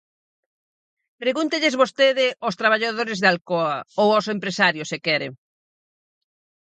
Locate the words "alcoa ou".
3.31-4.09